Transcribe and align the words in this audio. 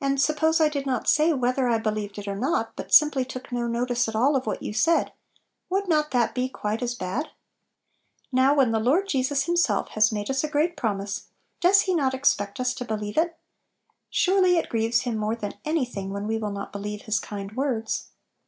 And 0.00 0.20
suppose 0.20 0.60
I 0.60 0.68
did 0.68 0.86
not 0.86 1.08
say 1.08 1.32
whether 1.32 1.68
I 1.68 1.78
believed 1.78 2.18
it 2.18 2.26
or 2.26 2.34
not, 2.34 2.74
but 2.74 2.92
sim 2.92 3.12
ply 3.12 3.22
took 3.22 3.52
no 3.52 3.68
notice 3.68 4.08
at 4.08 4.16
all 4.16 4.34
of 4.34 4.44
what 4.44 4.60
you 4.60 4.72
said, 4.74 5.12
would 5.70 5.86
not 5.86 6.10
that 6.10 6.34
be 6.34 6.48
quite 6.48 6.82
as 6.82 6.96
bad? 6.96 7.28
Now 8.32 8.54
when 8.56 8.72
the 8.72 8.80
Lord 8.80 9.06
Jesus 9.06 9.44
Himself 9.44 9.90
has 9.90 10.10
made 10.10 10.30
us 10.30 10.42
a 10.42 10.48
great 10.50 10.76
promise, 10.76 11.28
does 11.60 11.82
He 11.82 11.94
not 11.94 12.12
expect 12.12 12.58
us 12.58 12.74
to 12.74 12.84
believe 12.84 13.16
it? 13.16 13.38
Surely 14.10 14.56
it 14.58 14.68
grieves 14.68 15.02
Him 15.02 15.16
more 15.16 15.36
than 15.36 15.54
any 15.64 15.84
thing 15.84 16.10
when 16.10 16.26
we 16.26 16.38
will 16.38 16.50
not 16.50 16.72
believe 16.72 17.02
His 17.02 17.20
kind 17.20 17.52
words. 17.54 18.08